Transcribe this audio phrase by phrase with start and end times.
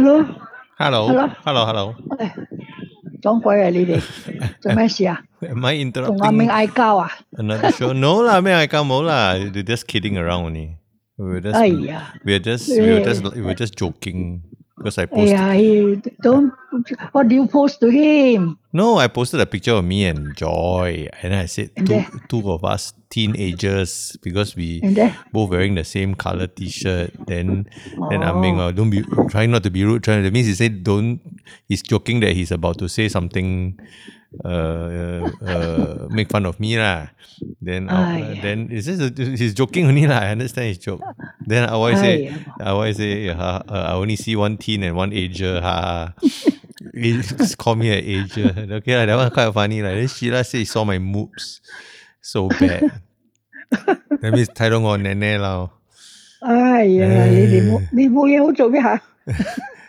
[0.00, 0.24] Hello，
[0.78, 1.28] Hello, Hello.
[1.44, 1.94] hello, hello.
[2.18, 2.34] 唉，
[3.22, 3.70] 撞鬼啊！
[3.70, 4.00] 你哋
[4.60, 5.22] 做咩事啊？
[5.40, 7.10] Am I 同阿明 interrupting 嗌交啊？
[7.38, 7.92] another show?
[7.92, 9.34] No lah, man, I come lah.
[9.36, 10.76] They're just kidding around only.
[11.16, 14.42] We were just, 哎呀， we were just, we were just, we were just joking
[14.76, 15.36] because I 哎 posted.
[15.36, 16.52] 呀，he don't
[17.12, 18.56] what do you post to him？
[18.73, 22.51] No, I posted a picture of me and Joy, and I said And two, two
[22.51, 24.79] of us teenagers because we
[25.33, 27.11] both wearing the same color T-shirt.
[27.27, 27.67] Then,
[28.09, 28.39] then I Oh.
[28.39, 30.03] mean, uh, don't be trying not to be rude.
[30.03, 31.19] Trying that means he said don't.
[31.67, 33.75] He's joking that he's about to say something,
[34.45, 37.07] uh, uh, make fun of me lah.
[37.61, 38.39] Then, uh, Ai.
[38.41, 40.19] then it's just a, he's joking only lah.
[40.23, 41.03] I understand his joke.
[41.45, 42.45] Then I always say, Ai.
[42.63, 45.59] I always say, uh, uh, I only see one teen and one ager.
[45.59, 46.13] Ha
[46.94, 48.52] He just call me an ager.
[48.78, 49.82] Okay, lah, that one quite funny.
[49.82, 49.94] Like.
[49.94, 51.60] Then Sheila said he saw my moves
[52.20, 52.90] so bad.
[53.70, 55.70] that means 睇到我奶奶啦。
[56.40, 59.00] 哎呀，你哋冇你冇嘢好做咩吓？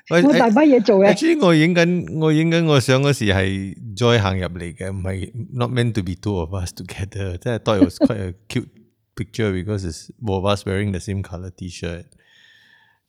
[0.09, 1.13] 喂冇大把嘢做嘅。
[1.13, 7.37] Actually，我影紧我影紧我相嗰时系 Joy 行入嚟嘅，唔系 not meant to be two of us together。
[7.37, 8.69] 即系 thought it was quite a cute
[9.15, 12.05] picture because it's both of us wearing the same color T-shirt.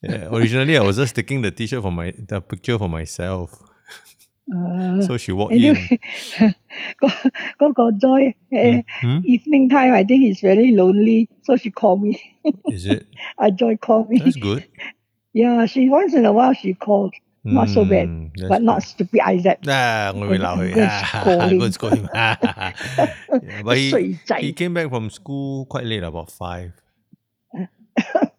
[0.02, 3.50] Yeah, originally, I was just taking the T-shirt for my the picture for myself.
[4.48, 5.76] 诶 So she walked in.
[5.76, 6.00] Anyway，
[7.00, 7.10] 嗰
[7.58, 9.20] 嗰个 Joy 诶 Hmm?
[9.24, 12.18] evening time I think he's very lonely so she call me
[12.72, 13.06] Is it?
[13.38, 14.64] a Joy call me That's good.
[15.34, 17.12] yeah she once in a while she calls
[17.44, 21.58] not so bad Mm, that's but not stupid Isaac 啊，我会闹佢 Go 啊 scold him.
[21.58, 22.08] Go scold him.
[23.40, 26.72] Yeah, but he, 衰仔 he came back from school quite late, about five.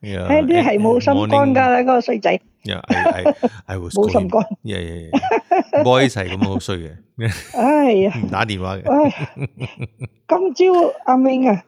[0.04, 3.34] 誒啲係冇心肝 morning- 㗎嗰個衰仔 Yeah, I I
[3.66, 5.10] I was 冇心肝 Yeah.
[5.84, 6.92] Boys 係咁好衰嘅，
[7.58, 8.90] 哎呀唔打電話嘅。
[8.90, 9.36] 唉，
[10.28, 11.62] 今朝阿明啊，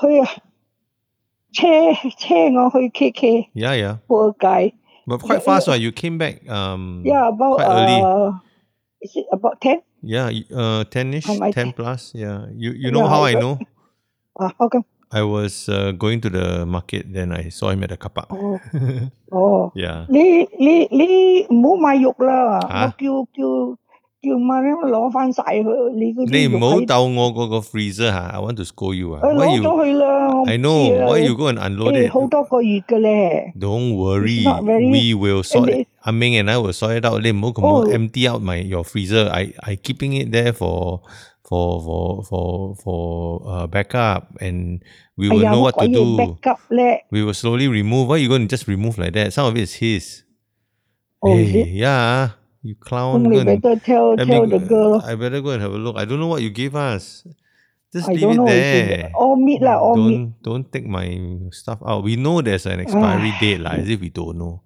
[0.00, 0.28] 去啊，
[1.52, 1.66] 車
[2.18, 3.96] 車我去 K K Yeah, yeah.
[4.06, 4.74] 波街
[5.06, 5.78] But quite fast, right?
[5.80, 8.02] You came back um Yeah, about quite early.
[8.02, 8.32] uh,
[9.00, 9.80] is it about ten?
[10.02, 12.12] Yeah, uh, ten-ish, Oh, ten plus.
[12.14, 13.58] Yeah, you you know how I I know?
[14.38, 14.84] Ah, how come?
[15.10, 18.26] I was uh, going to the market, then I saw him at the kapak.
[18.28, 18.60] Oh.
[19.32, 19.72] oh.
[19.74, 20.04] Yeah.
[20.08, 21.46] Li, li, li.
[21.50, 23.26] mũ mai dục là nó kêu
[24.22, 25.64] kêu mà nó lỗ phan xài
[25.94, 28.30] lý cái Lý tàu ngô có cái freezer hả?
[28.32, 29.20] I want to scold you à.
[29.20, 29.82] Why you?
[30.46, 31.08] I know.
[31.08, 32.10] Why you go and unload it?
[32.10, 33.46] Hậu đó có gì cái lẽ.
[33.54, 34.44] Don't worry.
[34.92, 35.86] We will sort it.
[36.00, 37.22] Ah and I will sort it out.
[37.22, 39.30] Lý mũ có empty out my your freezer.
[39.30, 40.98] I I keeping it there for
[41.48, 43.00] for for for for
[43.48, 44.84] uh, backup, and
[45.16, 46.16] we will know what to do.
[46.20, 46.60] Backup.
[47.10, 48.08] We will slowly remove.
[48.08, 49.32] Why are you going to just remove like that?
[49.32, 50.24] Some of it is his.
[51.24, 51.68] Oh, hey, is it?
[51.72, 53.24] Yeah, you clown.
[53.26, 55.00] Only better tell, tell me, the girl.
[55.00, 55.96] I better go and have a look.
[55.96, 57.24] I don't know what you gave us.
[57.90, 59.10] Just I leave it there.
[59.16, 60.28] All meat lah, all don't, meat.
[60.44, 61.08] Don't take my
[61.50, 62.04] stuff out.
[62.04, 63.40] We know there's an expiry ah.
[63.40, 64.60] date lah, as if we don't know.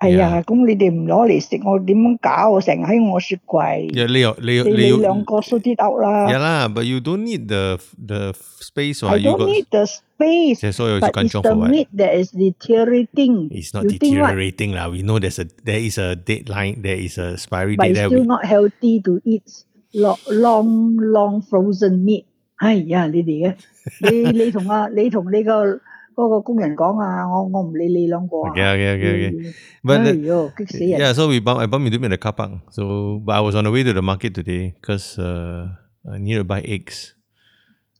[0.00, 2.48] 哎呀，咁你哋唔攞嚟食，我点样搞？
[2.52, 6.24] 我成日喺我雪柜， Yeah, 你有你有你你你有两个 sort it out 啦。
[6.26, 8.32] Yeah lah, but you don't need the the
[8.64, 9.48] space or I you don't got.
[9.52, 11.68] need the space, Yeah, so you but it's kanchiong the for what?
[11.68, 13.52] meat that is deteriorating.
[13.52, 14.32] It's not you think what?
[14.32, 14.88] deteriorating lah.
[14.88, 16.80] We know there's a there is a deadline.
[16.80, 17.90] There is a expiry But date.
[17.92, 19.44] it's There still we, not healthy to eat
[19.92, 22.24] long long long frozen meat。
[22.56, 23.54] 哎呀，你哋嘅，
[24.00, 25.80] 你你同啊，你同你个
[26.14, 28.50] 嗰个工人讲啊，我我唔理你两个啊。
[28.52, 29.32] okay, okay, okay, okay.
[29.38, 31.00] 嗯 But 哎 the- 呦，激死人！
[31.00, 32.52] yeah, so we bump, I bumped into him at the car park.
[32.70, 35.68] So, but I was on the way to the market today because uh,
[36.10, 37.12] I need to buy eggs.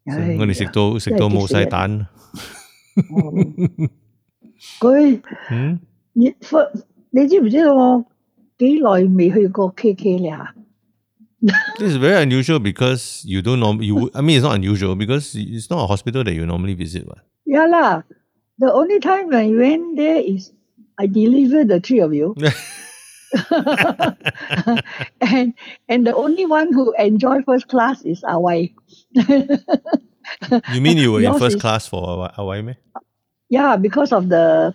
[0.06, 2.06] So 哎呀我哋食到食到冇晒蛋。
[3.10, 3.32] 哦
[4.80, 5.20] 佢
[5.50, 5.80] 嗯，
[6.12, 6.34] 你
[7.10, 8.04] 你知唔知道我
[8.58, 10.54] 几耐未去过 K K 咧吓？
[11.78, 13.94] this is very unusual because you don't norm you.
[13.96, 17.06] would- I mean, it's not unusual because it's not a hospital that you normally visit.
[17.06, 17.20] What?
[17.55, 18.03] Yeah lah.
[18.59, 20.51] The only time I went there is
[20.99, 22.35] I delivered the three of you.
[25.21, 25.53] and
[25.87, 28.71] and the only one who enjoy first class is Awai.
[30.71, 32.31] You mean you were in first is- class for Hawaii?
[32.35, 32.75] Hawaii
[33.49, 34.73] yeah, because of the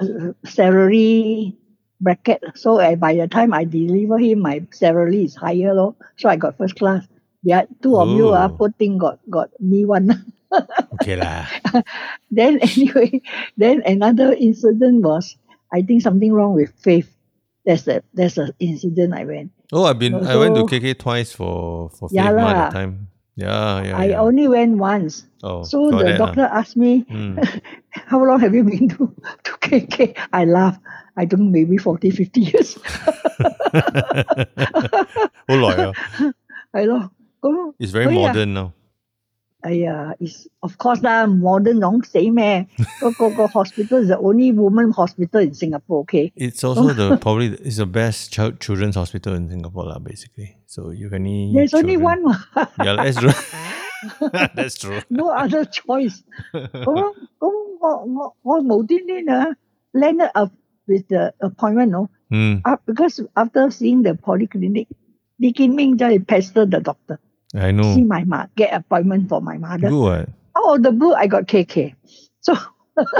[0.00, 1.56] uh, salary
[2.00, 2.42] bracket.
[2.54, 5.96] So uh, by the time I deliver him, my salary is higher, lor.
[6.18, 7.06] So I got first class.
[7.42, 8.56] Yeah, two of you are Oh.
[8.56, 10.10] poor thing got got me one.
[10.99, 11.45] Okay lah.
[12.31, 13.21] then anyway,
[13.57, 15.37] then another incident was
[15.71, 17.09] I think something wrong with Faith.
[17.65, 19.51] That's a that's an incident I went.
[19.71, 20.15] Oh, I've been.
[20.15, 22.61] I went to So- KK twice for for Yeah Faith Mart lah.
[22.69, 23.07] that time.
[23.39, 23.95] Yeah, yeah.
[23.95, 24.19] I yeah.
[24.19, 25.23] only went once.
[25.47, 26.25] oh, So got the that, ah.
[26.27, 27.39] doctor asked me, Mm.
[28.11, 29.07] How long have you been to,
[29.47, 30.11] to KK?
[30.35, 30.81] I laughed.
[31.15, 32.75] I don't know, maybe 40, 50 years.
[35.47, 35.91] 好耐啊。
[36.71, 38.71] 系咯，咁 It's very 可以啊 modern now.
[39.64, 42.64] Aiyah, is of course lah, modern long same eh.
[43.00, 46.32] go, go, go hospital is the only woman hospital in Singapore, okay?
[46.36, 50.56] It's also the probably it's the best child children's hospital in Singapore lah, basically.
[50.66, 52.24] So you can any There's only one.
[52.84, 53.32] yeah, that's true.
[54.54, 55.00] that's true.
[55.08, 56.22] no other choice.
[56.52, 59.56] Kau kau kau kau mau ni na
[59.94, 60.52] landed up
[60.86, 62.10] with the appointment no.
[62.32, 62.60] Mm.
[62.64, 64.88] Uh, because after seeing the polyclinic,
[65.40, 67.18] Lee Kim Ming just pestered the doctor.
[67.54, 67.94] I know.
[67.94, 69.88] See my mom, get appointment for my mother.
[69.88, 70.26] Good.
[70.58, 71.94] Out of the blue, I got KK.
[72.42, 72.54] So,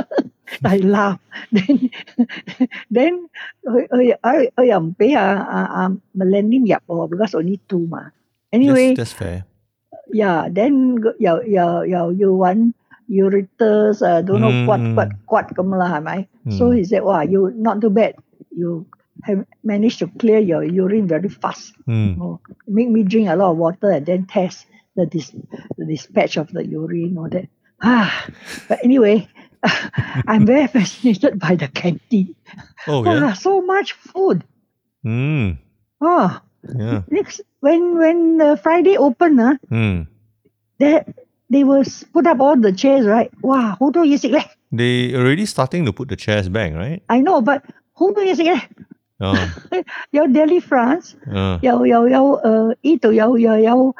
[0.65, 1.19] I laugh.
[1.51, 1.91] Then,
[2.91, 3.29] then,
[3.67, 8.11] I, I, I am pay ah, uh, ah millennium yap oh, because only two ma.
[8.53, 8.95] Anyway.
[8.95, 9.47] That's fair.
[10.13, 12.77] Yeah, then, your your your you want,
[13.09, 14.45] you return, uh, don't mm.
[14.45, 14.67] know hmm.
[14.67, 16.29] what, what, what, come lah, am I?
[16.51, 16.77] So, hmm.
[16.77, 18.17] he said, wow, you, not too bad.
[18.53, 18.87] You,
[19.25, 21.75] have managed to clear your urine very fast.
[21.89, 22.11] Mm.
[22.11, 24.67] You know, make me drink a lot of water and then test
[24.97, 25.35] the, dis-
[25.77, 27.49] the dispatch of the urine or that.
[27.83, 28.29] Ah,
[28.69, 29.29] but anyway,
[30.27, 32.35] I'm very fascinated by the canteen.
[32.87, 33.33] Oh, yeah.
[33.33, 34.45] So much food.
[35.05, 35.59] Mm.
[36.01, 36.41] Oh,
[36.77, 37.03] yeah.
[37.09, 40.07] Next, when when uh, Friday open, ah, uh, mm.
[40.79, 41.05] they,
[41.51, 43.31] they will put up all the chairs, right?
[43.43, 44.37] Wow, who do you see?
[44.73, 47.03] They already starting to put the chairs back, right?
[47.09, 47.65] I know, but
[47.97, 48.53] who do you see?
[50.11, 51.15] 有 Delifrance，
[51.63, 53.97] 又又有誒呢度有又有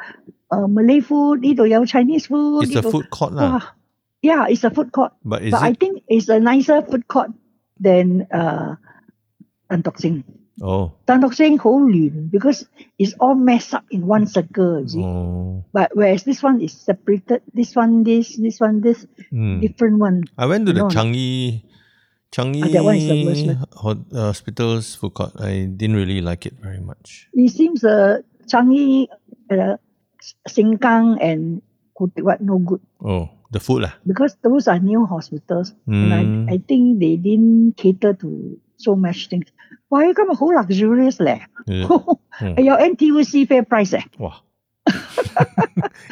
[0.49, 2.65] 誒 Malay food，呢度有 Chinese food。
[2.65, 3.75] It's a food court 啦。
[4.21, 5.13] Yeah, it's a food court.
[5.23, 7.29] But, but I think it's a nicer food court
[7.79, 8.75] than uh,
[9.69, 10.23] Tan Tock Seng.
[10.61, 12.65] Oh, Tan Tock Seng whole union because
[12.97, 15.03] it's all messed up in one circle，you see.
[15.03, 15.65] Oh.
[15.71, 19.61] But whereas this one is separated, this one this, this one this, mm.
[19.61, 20.23] different one.
[20.37, 21.61] I went to the Changi.
[22.35, 23.95] Changi ah, uh,
[24.27, 25.31] Hospital's food court.
[25.39, 27.31] I didn't really like it very much.
[27.31, 29.07] It seems uh, Changi,
[29.47, 29.79] uh,
[30.43, 31.63] Sengkang, and
[31.95, 32.83] Khoo Teck what no good.
[32.99, 33.95] Oh, the food lah.
[34.03, 35.95] Because those are new hospitals, mm.
[35.95, 36.45] and I, hmm.
[36.51, 39.47] I think they didn't cater to so much things.
[39.87, 41.39] Why you come a whole luxurious leh?
[41.71, 41.87] Yeah.
[42.43, 42.59] mm.
[42.59, 44.03] Your NTUC FairPrice eh?
[44.19, 44.43] Wow.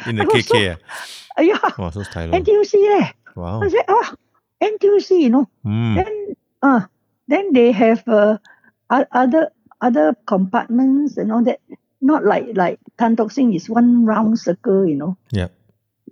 [0.08, 0.76] In the KK so, eh?
[1.52, 1.60] yeah.
[1.76, 2.40] Wow, so stylish.
[2.40, 3.12] NTUC leh.
[3.36, 3.60] Wow.
[3.60, 4.14] I said, oh,
[4.62, 5.94] N_T_U_C you know hmm.
[5.96, 6.12] then
[6.62, 6.88] ah
[7.28, 8.38] then they have uh
[8.90, 11.60] other other compartments and all that
[12.00, 15.48] not like like Tan Tock is one round circle you know Yeah.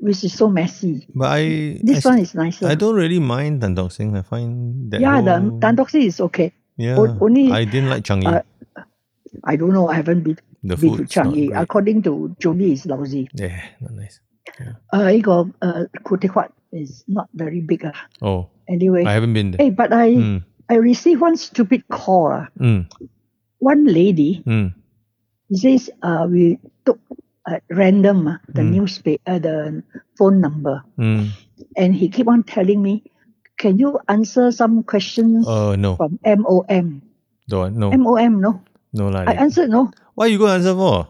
[0.03, 1.07] which is so messy.
[1.15, 2.67] But I This one is nicer.
[2.67, 6.53] I don't really mind Tan Tock I find that yeah, the Tan Tock is okay.
[6.77, 6.97] yeah.
[6.99, 8.27] o- only, I didn't like Changi.
[8.27, 8.43] uh,
[9.45, 9.89] I don't know.
[9.89, 11.51] I haven't been, the to food Changi.
[11.55, 13.29] According to Jolie, is lousy.
[13.35, 14.21] Yeah, not nice.
[14.93, 17.93] Uh, 一個誒 got uh, Puat is not very big 啊。
[18.21, 19.61] Oh, Anyway, I haven't been there.
[19.61, 22.33] hey, but I Mm, I received one stupid call.
[22.33, 22.49] ah.
[22.59, 22.89] mm,
[23.61, 24.75] One lady, mm.
[25.49, 26.99] he says, uh, we took
[27.47, 28.71] at random ah, the Mm.
[28.81, 29.83] newspaper, uh, the
[30.19, 31.31] phone number, Mm.
[31.77, 33.05] and he keep on telling me,
[33.59, 37.03] can you answer some questions Uh, no, from MOM?
[37.49, 38.63] don't no, MOM, no.
[38.95, 39.29] no lah.
[39.29, 39.91] I answered no.
[40.15, 41.07] Why you go answer for?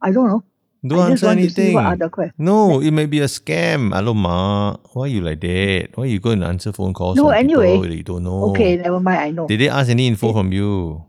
[0.00, 0.44] I don't know.
[0.84, 2.32] Don't I answer want to see anything.
[2.36, 3.96] No, it may be a scam.
[3.96, 5.96] Aloma, why you like that?
[5.96, 7.16] Why you go and answer phone calls?
[7.16, 7.80] No, anyway.
[7.80, 8.52] that you don't know.
[8.52, 9.20] Okay, never mind.
[9.20, 9.48] I know.
[9.48, 11.02] Did they ask any info from you?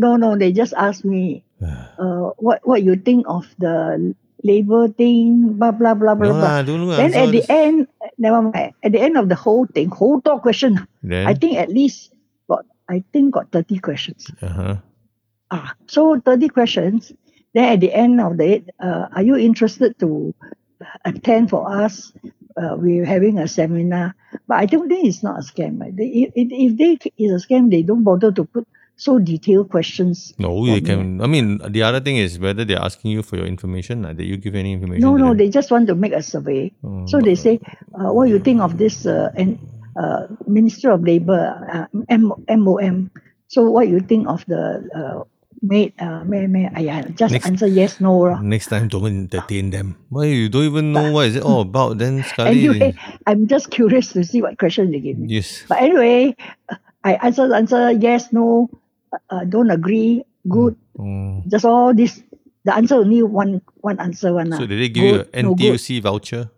[0.00, 5.60] No, no, they just asked me, uh, what what you think of the labor thing,
[5.60, 6.40] blah blah blah blah no blah.
[6.40, 8.72] lah, don't Then at the end, never mind.
[8.80, 12.16] At the end of the whole thing, whole talk question, Then, I think at least
[12.48, 14.32] got I think got thirty questions.
[14.40, 14.80] uh-huh.
[15.50, 17.12] Ah, so thirty questions.
[17.54, 20.34] Then at the end of the it, uh, are you interested to
[21.04, 22.12] attend for us?
[22.56, 24.14] Uh, we're having a seminar,
[24.46, 25.80] but I don't think it's not a scam.
[25.80, 25.96] Right?
[25.96, 28.66] They, if, if they is a scam, they don't bother to put
[28.96, 30.34] so detailed questions.
[30.38, 30.80] No, they me.
[30.82, 31.20] can.
[31.22, 34.04] I mean, the other thing is whether they're asking you for your information.
[34.04, 35.00] Uh, did you give any information?
[35.00, 35.38] No, no, them?
[35.38, 36.70] they just want to make a survey.
[36.84, 37.60] Oh, So they say,
[37.94, 39.58] uh, what do you think of this uh, and,
[39.96, 43.10] uh, Minister of Labour, uh, M- MOM?
[43.48, 45.24] So what do you think of the
[45.60, 48.16] uh, maid, uh, may, may, aya, just Next- answer yes, no.
[48.16, 48.40] lah.
[48.40, 49.96] Next time, don't entertain them.
[50.08, 51.98] Why you don't even know what is it all about?
[51.98, 52.94] Then sekali, Anyway,
[53.26, 55.28] I'm just curious to see what question they give me.
[55.28, 55.64] yes.
[55.68, 56.36] But anyway,
[57.04, 58.68] I answer, answer yes, no,
[59.12, 61.40] uh, uh, don't agree, good, Oh.
[61.48, 62.20] just all this.
[62.64, 64.52] The answer only one one answer one.
[64.52, 65.80] So did they give you Good, a no good.
[65.80, 66.52] NTUC voucher?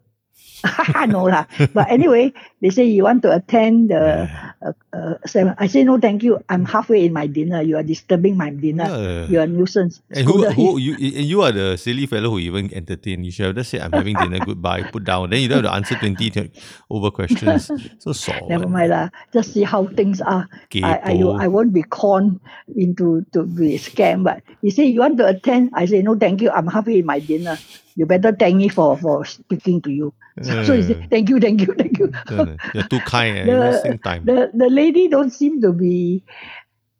[1.07, 1.47] no lah.
[1.71, 4.31] But anyway, They say you want to attend the
[4.63, 5.53] uh, uh, seven.
[5.59, 6.39] I say no, thank you.
[6.49, 7.61] I'm halfway in my dinner.
[7.61, 8.87] You are disturbing my dinner.
[8.87, 9.27] Yeah.
[9.27, 10.01] You're a nuisance.
[10.15, 13.25] And who, who you and you are the silly fellow who even entertain.
[13.27, 15.31] You should have just said, I'm having dinner, goodbye, put down.
[15.31, 16.51] Then you don't have to answer 20 t-
[16.89, 17.67] over questions.
[17.99, 18.47] So sore.
[18.49, 19.11] Never mind lah.
[19.35, 20.47] Just see how things are.
[20.87, 21.13] I, I.
[21.19, 22.39] I won't be conned
[22.79, 24.23] into to be scammed.
[24.23, 25.75] But you say you want to attend.
[25.75, 26.55] I say no, thank you.
[26.55, 27.59] I'm halfway in my dinner.
[27.97, 30.15] You better thank me for for speaking to you.
[30.41, 31.07] So, so he say Uh.
[31.11, 32.09] thank you, thank you, thank you.
[32.52, 34.22] Uh, You're too kind and The- you're wasting time.
[34.26, 36.24] the the lady don't seem to be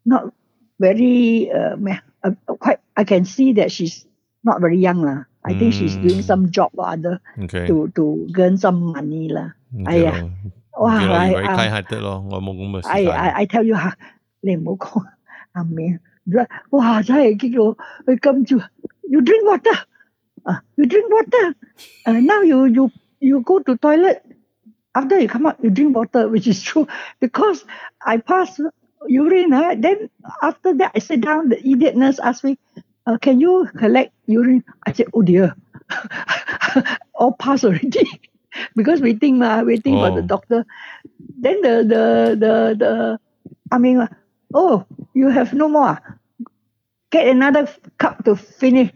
[0.04, 0.32] not
[0.80, 4.06] very uh, meh, uh, quite I can see that she's
[4.44, 5.24] not very young lah.
[5.44, 6.28] I think she's doing Mm.
[6.28, 7.66] some job or other okay.
[7.68, 9.52] to to earn some money lah.
[9.72, 10.12] okay !aiya!
[10.12, 10.30] lor.
[10.78, 13.12] Wow, okay lor, I, you very I, kind hearted 咯，我冇咁嘅时 I, 间。
[13.16, 13.94] I, I tell you 吓，
[14.40, 15.04] 你唔好讲
[15.52, 15.98] 阿明，
[16.70, 17.62] 哇真系激到
[18.06, 18.58] 佢跟住，
[19.08, 19.78] you drink water
[20.44, 22.90] 啊、y o u drink water，uh, now you you
[23.20, 24.20] you go to toilet。
[24.94, 26.86] After you come out, you drink water, which is true
[27.20, 27.64] because
[28.04, 28.58] I pass
[29.06, 29.52] urine.
[29.52, 30.10] Uh, then
[30.42, 31.48] after that, I sit down.
[31.50, 32.58] The idiot nurse asked me,
[33.06, 35.54] uh, "Can you collect urine?" I said, "Oh dear,
[37.14, 38.08] all pass already."
[38.74, 40.26] because waiting, ma, waiting for the Oh.
[40.26, 40.66] doctor.
[41.38, 42.02] Then the the
[42.38, 42.92] the the,
[43.70, 44.08] I mean, uh,
[44.54, 45.94] oh, you have no more.
[45.94, 46.00] ah?
[47.10, 48.90] Get another cup to finish.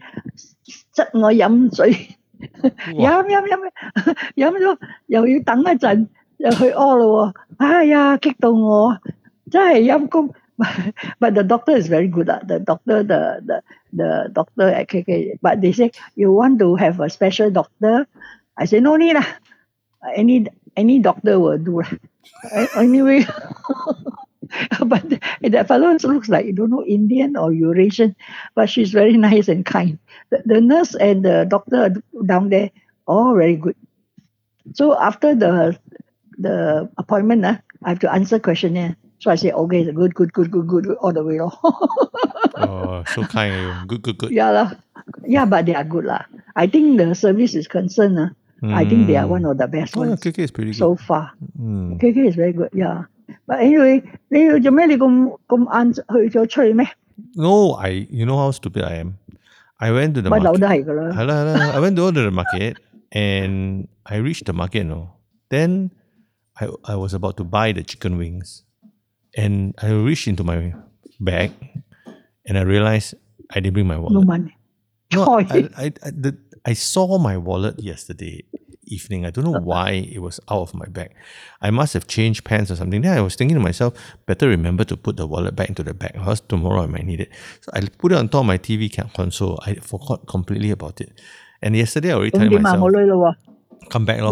[0.94, 2.15] 塞我饮水，
[2.94, 3.58] 饮饮饮
[4.36, 7.34] 饮咗，又要等一阵，又去屙咯喎。
[7.58, 8.96] 哎呀，激到我，
[9.50, 10.34] 真系阴公。
[11.18, 12.28] But the doctor is very good.
[12.30, 12.38] ah.
[12.46, 15.38] The doctor, the, the the doctor at KK.
[15.40, 18.06] But they say you want to have a special doctor.
[18.54, 19.24] I say no need lah.
[20.14, 21.90] Any any doctor will do lah.
[22.54, 23.24] A- Anyway,
[24.85, 25.03] but
[25.41, 28.15] that fellow looks like you don't know Indian or Eurasian,
[28.55, 29.99] but she's very nice and kind.
[30.29, 31.93] The, the nurse and the doctor
[32.25, 32.71] down there,
[33.07, 33.75] all very good.
[34.73, 35.77] So after the
[36.37, 38.95] the appointment, uh, I have to answer questionnaire.
[39.19, 41.39] So I say, okay, good, good, good, good, good, all the way.
[42.57, 43.87] Oh, so kind.
[43.87, 44.31] Good, good, good.
[44.31, 44.73] yeah, lah.
[45.25, 46.05] yeah, but they are good.
[46.05, 46.25] lah.
[46.55, 48.17] I think the service is concerned.
[48.17, 48.29] Uh,
[48.73, 50.77] I think they are one of the best Oh, ones KK is pretty good.
[50.81, 51.31] so far.
[51.59, 52.01] Mm.
[52.01, 53.05] KK is very good, yeah.
[53.46, 54.86] But anyway, 你做咩？
[54.86, 56.86] 你咁咁晏去咗出去咩？
[57.34, 58.06] No, I.
[58.10, 59.14] You know how stupid I am.
[59.78, 60.58] I went to the 乜楼 market.
[60.60, 61.14] 都系噶啦。
[61.14, 61.72] Hello, hello.
[61.72, 62.76] I went to go to the market
[63.10, 64.84] and I reached the market.
[64.86, 65.10] No,
[65.50, 65.90] then
[66.54, 68.62] I I was about to buy the chicken wings,
[69.36, 70.74] and I reached into my
[71.20, 71.50] bag,
[72.46, 73.14] and I realized
[73.50, 74.26] I didn't bring my No wallet.
[74.26, 74.56] money.
[75.14, 75.50] No, Choice.
[75.50, 78.44] I, I, I, the, I saw my wallet yesterday
[78.87, 79.25] evening.
[79.25, 81.13] I don't know why it was out of my bag.
[81.61, 83.01] I must have changed pants or something.
[83.01, 83.93] Then I was thinking to myself,
[84.25, 87.21] better remember to put the wallet back into the bag because tomorrow I might need
[87.21, 87.29] it.
[87.61, 89.59] So I put it on top of my TV console.
[89.65, 91.19] I forgot completely about it.
[91.61, 93.35] And yesterday I already told myself,
[93.89, 94.21] come back.
[94.21, 94.31] Lo.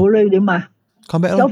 [1.07, 1.31] Come back.
[1.31, 1.47] Lo.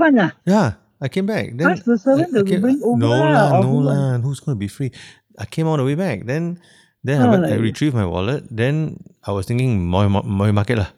[0.45, 1.51] Yeah, I came back.
[1.55, 2.97] Then the servant I, came, bring over.
[2.97, 4.17] No lah, no lah.
[4.19, 4.91] Who's going to be free?
[5.37, 6.25] I came all the way back.
[6.25, 6.59] Then
[7.03, 8.47] then I, like I retrieved my wallet.
[8.49, 10.89] Then I was thinking, my, my, market lah.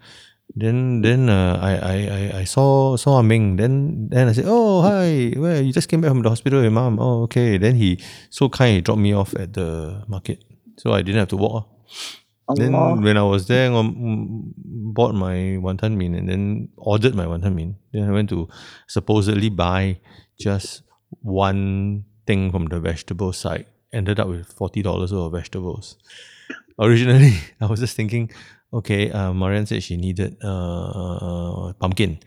[0.56, 3.58] Then then uh, I, I I I saw saw Ming.
[3.58, 6.72] Then then I said, oh hi, where you just came back from the hospital, with
[6.72, 6.98] mom.
[7.00, 7.58] Oh okay.
[7.58, 10.44] Then he so kind he dropped me off at the market,
[10.78, 11.68] so I didn't have to walk.
[12.48, 12.54] ah.
[12.56, 12.72] Then
[13.02, 14.54] when I was there, I um,
[14.96, 17.76] bought my wonton min and then ordered my wonton min.
[17.92, 18.48] Then I went to
[18.88, 20.00] supposedly buy
[20.40, 20.84] just
[21.22, 23.66] one thing from the vegetable side.
[23.92, 25.98] Ended up with forty dollars worth of vegetables.
[26.80, 28.32] Originally, I was just thinking,
[28.75, 32.19] okay, uh, Marianne said she needed uh, pumpkin.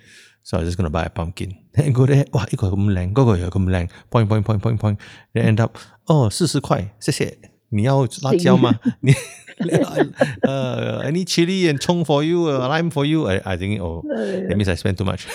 [0.43, 1.55] So I was just gonna buy a pumpkin.
[1.73, 4.97] Then go there, 哇，呢个咁靓，嗰个又咁靓，point point point point point.
[5.33, 7.33] Then end up, 哦，四十块，谢谢。
[7.69, 8.79] 你要辣椒吗？
[9.00, 9.13] 你
[9.62, 13.27] uh, any chili and chong for you, uh, lime for you.
[13.27, 15.27] I, I think, oh, that means I spent too much.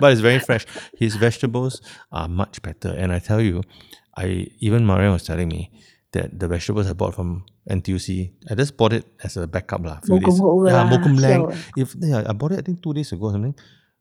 [0.00, 0.64] but it's very fresh.
[0.98, 2.90] His vegetables are much better.
[2.90, 3.62] And I tell you,
[4.16, 5.70] I even Marianne was telling me
[6.12, 10.00] that the vegetables I bought from NTUC, I just bought it as a backup lah.
[10.02, 11.28] few冇咁days.好㗎 Yeah, 啦，冇咁靓。
[11.28, 11.54] siao ah.
[11.76, 13.54] If yeah, I bought it I think two days ago or something.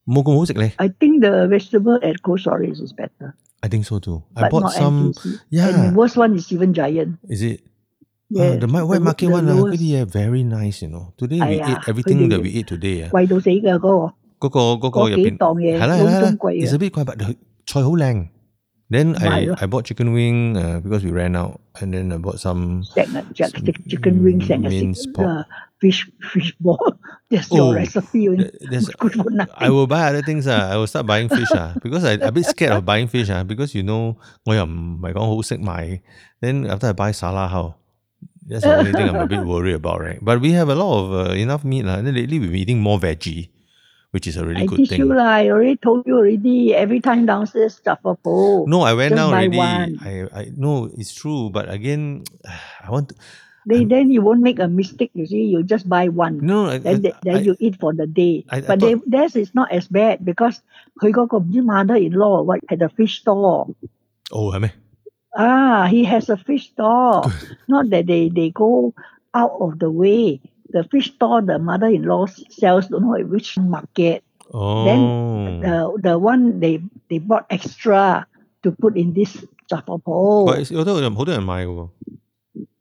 [0.06, 0.74] 冇咁好食咧。
[0.78, 4.24] I think the vegetable at Cold Storage is better, I think so too.
[4.36, 5.12] I but bought not some.
[5.12, 5.40] NTUC.
[5.50, 5.68] Yeah.
[5.70, 7.18] And the worst one is even Giant.
[7.28, 7.62] Is it?
[8.30, 9.80] Yeah, Uh, the mi- wet the- market the one, uh, lowest.
[9.80, 11.14] really, yeah, very nice, you know.
[11.18, 13.04] Today we Aya, ate everything that佢哋 we ate today.
[13.06, 13.10] 啊。
[13.12, 14.14] 贵到死㗎嗰个。
[14.40, 17.36] 嗰个嗰个嗰几入边档嘢系啦系啦系啦窿中贵啊，it's a bit 贵，but 佢
[17.66, 18.28] 菜好靓。
[18.93, 22.45] then I, I bought chicken wing uh, because we ran out, and then I bought
[22.45, 24.69] some chicken wings and
[25.17, 25.29] pork.
[25.29, 25.45] Uh,
[25.81, 26.77] fish fish ball.
[27.33, 28.29] That's oh, your recipe.
[28.69, 29.57] That's, good for nothing.
[29.57, 30.45] I will buy other things.
[30.45, 30.69] Uh.
[30.69, 33.33] I will start buying fish uh, because I, I'm a bit scared of buying fish
[33.33, 36.05] uh, because you know, oh yeah, my gong whole sick my.
[36.45, 37.81] Then after I buy sala how?
[38.45, 40.19] That's the only thing I'm a bit worried about, right?
[40.21, 41.89] But we have a lot of uh, enough meat.
[41.89, 42.05] Uh.
[42.05, 43.49] Lately, we've been eating more veggie
[44.13, 45.01] which is a really I good thing.
[45.01, 46.77] You, I already told you already.
[46.77, 48.69] Every time downstairs suffer both.
[48.69, 49.59] No, I went down already.
[49.59, 51.51] I, I no, it's true.
[51.51, 52.25] But again,
[52.85, 53.15] I want to.
[53.65, 55.13] They, then you won't make a mistake.
[55.15, 56.45] You see, you just buy one.
[56.45, 58.45] No, I, then, I, then I, you eat for the day.
[58.51, 60.61] I, but thought, they, theirs is not as bad because
[61.01, 63.71] he got his mother-in-law what at the fish store.
[64.33, 64.73] Oh, I mean.
[65.37, 67.23] Ah, he has a fish store.
[67.69, 68.93] not that they, they go
[69.33, 70.41] out of the way.
[70.72, 74.22] The fish store, the mother-in-law sells don't know at which market.
[74.54, 78.28] Oh, The the one they they bought extra
[78.64, 79.32] to put in this
[79.70, 80.46] Jaffa Po.
[80.46, 81.90] 喂，有好多人好多人买嘅喎，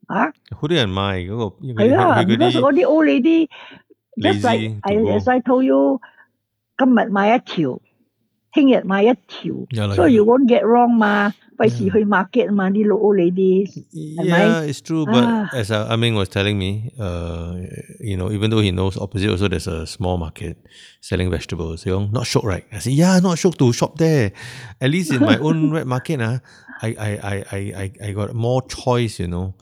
[0.07, 3.49] 啊，好多人买嗰个嗰系啊啲佢嗰，because 啲嗰啲 old lady
[4.17, 6.01] just like lazy I to go as I told you，
[6.77, 7.79] 今日买一条，
[8.53, 11.92] 听日买一条，有啦所以有 you won't get wrong 嘛， but yeah.
[11.94, 13.78] she market money low old ladies.
[13.92, 15.06] Yeah, it's true.
[15.06, 15.48] But ah.
[15.54, 17.54] as uh, Aming was telling me, uh,
[18.00, 20.58] you know, even though he knows opposite also there's a small market
[21.00, 21.86] selling vegetables.
[21.86, 22.66] You know, not shocked, right?
[22.72, 24.32] I said, yeah, not shocked to shop there.
[24.80, 26.40] At least in my own red market, uh,
[26.82, 29.20] I, I, I, I, I, I got more choice.
[29.20, 29.54] You know.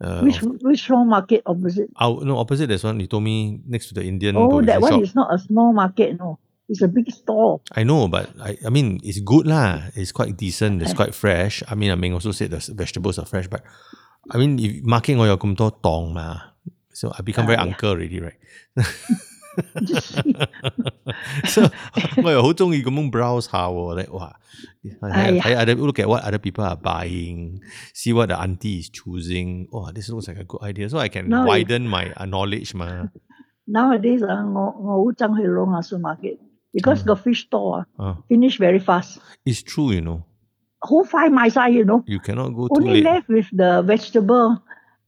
[0.00, 1.88] Uh, which of, which small market opposite?
[2.00, 2.66] Oh no, opposite.
[2.66, 4.34] There's one you told me next to the Indian.
[4.36, 5.02] Oh, that one shop.
[5.02, 6.18] is not a small market.
[6.18, 6.40] No.
[6.69, 7.61] It's a big store.
[7.75, 9.89] I know, but I, I mean, it's good lah.
[9.95, 10.81] It's quite decent.
[10.83, 11.63] It's quite fresh.
[11.67, 13.61] I mean, I mean, also said the s- vegetables are fresh, but
[14.29, 16.53] I mean, if marking 我有咁多档嘛,
[16.93, 17.73] so I become very Ah, yeah.
[17.73, 18.37] uncle already, right?
[19.81, 20.33] Just see.
[21.49, 21.69] so
[22.23, 24.31] 我又好中意咁样 browse 下喎，like 哇，
[25.01, 27.59] 哎呀睇 other look at what other people are buying,
[27.93, 29.67] see what the auntie is choosing.
[29.71, 30.87] Oh, this looks like a good idea.
[30.89, 33.09] So I can No, it- widen my uh, knowledge 嘛。
[33.65, 36.37] Nowadays, uh, 我我好憎去 Long Ah supermarket
[36.74, 37.08] because hmm.
[37.08, 39.20] the fish store uh, finish very fast.
[39.46, 40.26] It's true, you know.
[40.88, 42.04] Who find my side, you know?
[42.06, 43.04] You cannot go Only late.
[43.04, 44.60] left with the vegetable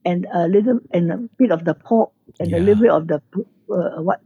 [0.07, 2.59] and a little and a bit of the pork and yeah.
[2.59, 3.21] a little bit of the
[3.69, 4.23] uh, what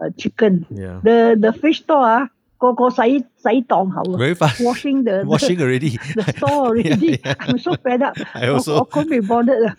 [0.00, 0.64] uh, chicken.
[0.70, 1.00] Yeah.
[1.02, 5.20] The the fish store ah, go go sai sai tong how very fast washing the,
[5.24, 7.20] the washing already the store already.
[7.20, 7.34] yeah, yeah.
[7.40, 8.16] I'm so fed up.
[8.34, 9.76] I also I, I couldn't be bothered.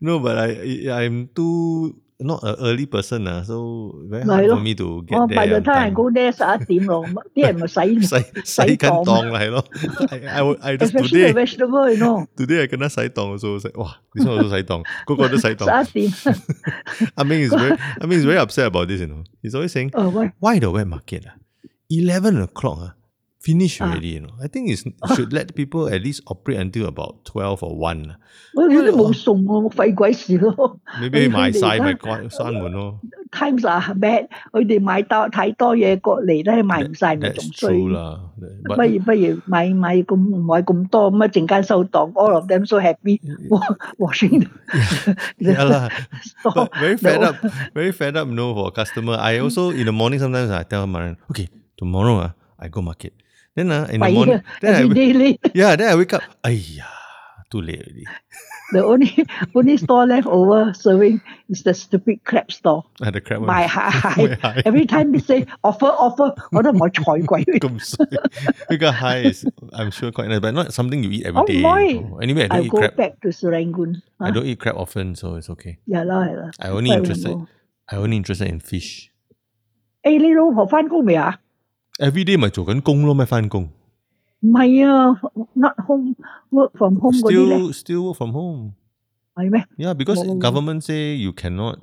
[0.00, 4.55] No, but I I'm too not an early person, uh, so very 咪 hard 咯
[4.55, 5.35] for me to get 我 there.
[5.35, 5.93] by the on time I time.
[5.93, 7.05] go there 十一点咯，
[7.35, 8.15] 啲人咪洗洗
[8.45, 9.65] 洗紧档档啦，系咯。
[10.09, 15.85] I I would- I just especially the today vegetable，you know， today I 跟他洗档 also like 哇，呢个都洗档，个个都洗档。
[15.85, 16.35] 十一点。
[17.15, 19.23] I mean is very I mean is very upset about this, you know.
[19.41, 21.33] He's always saying 哦喂， why the wet market ah?
[21.89, 22.93] Eleven o'clock ah,
[23.43, 23.87] finish Ah.
[23.91, 24.31] already, you know.
[24.41, 24.83] I think it's
[25.15, 28.07] should let people at least operate until about twelve or one.
[28.11, 28.15] ah.
[28.55, 30.79] 我哋都冇 送喎，废鬼事咯。
[31.01, 32.99] Maybe 卖晒佢哋而家咪关闩门咯。
[33.33, 37.73] Times are bad，佢哋买多睇多嘢过嚟咧，买唔晒咪仲 That's 衰。
[37.73, 38.21] true 啦。
[38.63, 45.89] 不 But 如不如买买咁唔买咁多，咁啊阵间收档，all of them so happy wa- washing the, yeah lah.
[46.23, 46.53] store.
[46.53, 47.35] But very the fed old- up,
[47.75, 49.17] very fed up, no, for a customer.
[49.19, 53.11] I also in the morning sometimes I tell Maran, okay, tomorrow uh, I go market.
[53.58, 55.40] Then uh, in Fire the morning, then I, day late.
[55.52, 56.22] yeah, then I wake up.
[56.44, 56.86] Aiyah,
[57.50, 58.06] too late already.
[58.72, 62.84] the only only store left over serving is the stupid crab store.
[63.02, 64.62] Ah, the crab My high.
[64.64, 67.42] Every time they say offer, offer, order more choy guai.
[68.68, 71.98] Because high is, I'm sure, quite nice, but not something you eat every oh, day.
[71.98, 72.94] Oh, anyway, I don't I eat go crab.
[72.94, 74.02] back to Serangoon.
[74.20, 74.26] Huh?
[74.26, 75.78] I don't eat crab often, so it's okay.
[75.84, 76.50] Yeah, la, yeah, la.
[76.60, 77.34] I only interested.
[77.90, 79.10] I only interested in fish.
[80.04, 81.34] Eh, hey, Lilo, for fun, go me ah.
[81.99, 83.69] Every day 咪做紧工咯，咩翻工
[84.41, 85.19] 唔系啊，
[85.53, 86.15] not home
[86.51, 88.71] work from home 嗰啲咧， ？Still still work from home.
[89.35, 89.65] 系咩？
[89.77, 91.79] Yeah, because Well- government say you cannot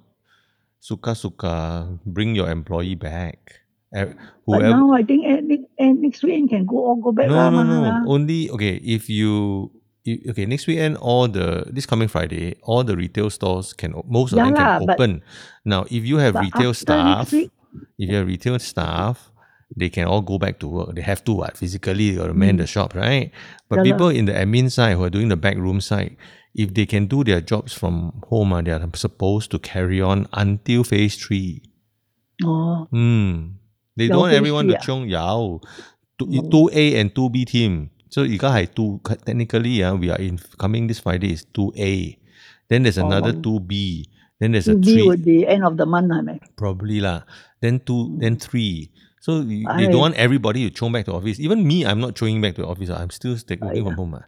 [0.80, 3.62] suka suka bring your employee back.
[3.92, 4.16] Eh, But
[4.46, 7.34] Whoever now I think eh, next, eh, next weekend can go all go back no
[7.34, 8.04] lah no mah.
[8.04, 9.70] no only okay if you,
[10.04, 14.06] you okay next weekend all the this coming Friday all the retail stores can o-
[14.06, 15.22] most of Yeah them can lah, but- open.
[15.66, 17.50] Now if you have But retail after staff, next week,
[17.98, 19.32] if you have retail staff,
[19.75, 20.95] they can all go back to work.
[20.95, 21.57] They have to what?
[21.57, 22.57] Physically, or got man mm.
[22.59, 23.31] the shop, right?
[23.69, 26.17] But yeah, people in the admin side who are doing the backroom side,
[26.53, 30.27] if they can do their jobs from home, uh, they are supposed to carry on
[30.33, 31.63] until phase three.
[32.43, 32.87] Oh.
[32.93, 33.55] Mm.
[33.95, 34.81] They don't want everyone to ah?
[34.81, 35.61] chong yao.
[35.61, 35.61] Oh.
[36.19, 37.89] Two A and two B team.
[38.09, 42.17] So you guys two technically uh, we are in coming this Friday is two A.
[42.69, 44.07] Then there's oh, another two B.
[44.39, 45.03] Then there's a three.
[45.03, 46.39] B would be end of the month, I mean.
[46.55, 47.23] Probably lah.
[47.61, 48.41] Then two, then mm.
[48.41, 48.91] three.
[49.24, 49.90] So you, they Aye.
[49.92, 51.38] don't want everybody to throw back to office.
[51.40, 52.88] Even me, I'm not throwing back to office.
[52.90, 53.00] ah.
[53.02, 54.14] I'm still stick working from home.
[54.14, 54.24] ah.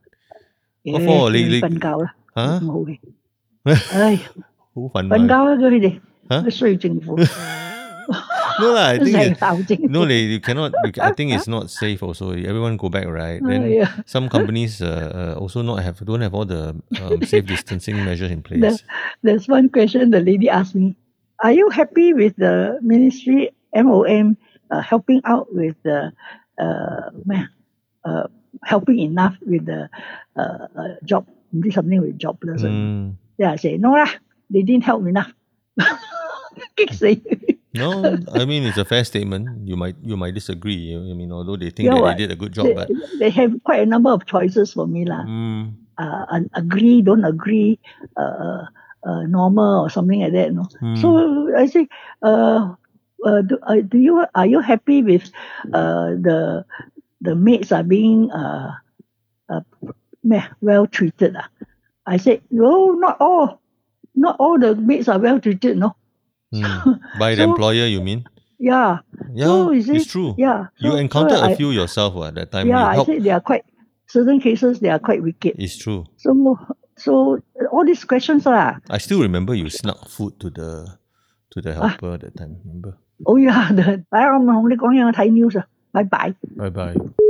[0.85, 1.31] 诶 for？
[1.31, 2.99] 你你瞓觉啦，吓唔好嘅。
[3.65, 4.17] 唉，
[4.75, 7.17] 好烦瞓觉啦佢哋，吓需要政府，
[8.61, 9.87] No lah, I think 成 it, 闹政府。
[9.89, 10.73] no, they, you cannot.
[10.85, 12.03] You, ca- I think it's not safe.
[12.03, 13.41] Also, everyone go back right.
[13.41, 13.89] Then Oh, yeah.
[14.05, 18.31] some companies uh, uh, also not have don't have all the um, safe distancing measures
[18.31, 18.61] in place.
[18.61, 18.83] The-
[19.23, 20.97] There's one question the lady asked me.
[21.43, 24.37] Are you happy with the ministry MOM
[24.72, 26.12] uh, helping out with the
[26.60, 27.10] uh,
[28.06, 28.28] uh
[28.64, 29.90] helping enough with the
[30.36, 31.28] uh, uh, job
[31.58, 32.62] do something with jobless.
[32.62, 33.16] Mm.
[33.38, 34.10] Yeah, I say no lah.
[34.50, 35.32] They didn't help enough.
[37.78, 38.26] Mm.
[38.26, 39.68] no, I mean it's a fair statement.
[39.68, 40.96] You might you might disagree.
[40.96, 42.18] I mean, although they think you know that what?
[42.18, 44.88] they did a good job, they, but they have quite a number of choices for
[44.88, 45.22] me lah.
[45.22, 45.78] Mm.
[45.98, 47.78] Uh, agree, don't agree,
[48.18, 48.66] uh,
[49.06, 50.54] uh, normal or something like that.
[50.54, 50.98] No, mm.
[51.02, 51.88] so I say,
[52.22, 52.74] uh,
[53.26, 55.30] uh, do, uh, do you are you happy with
[55.74, 56.66] uh, the
[57.22, 58.72] the maids are being uh,
[59.50, 59.62] uh,
[60.62, 61.36] well treated?
[61.38, 61.50] Ah?
[62.06, 63.60] I said, no, not all.
[64.16, 65.78] Not all the maids are well treated.
[65.78, 65.96] No.
[66.54, 67.00] mm.
[67.20, 68.24] by the employer, you mean?
[68.60, 69.00] Yeah.
[69.34, 70.34] Yeah, so you see, it's true.
[70.38, 70.68] Yeah.
[70.80, 72.68] You so- encountered so a few yourself at that time.
[72.68, 73.66] Yeah, you I said they are quite
[74.08, 75.56] certain cases they are quite wicked.
[75.60, 76.06] It's true.
[76.18, 76.34] So
[76.98, 77.38] so
[77.72, 78.80] all these questions lah.
[78.90, 80.98] I still remember you snuck food to the
[81.52, 81.90] to the Ah.
[81.94, 82.58] helper that time.
[82.66, 82.98] Remember?
[83.25, 86.35] Oh yeah, the 擺我同你講嘢，我睇 news 啊，拜拜。
[86.57, 87.26] Bye bye.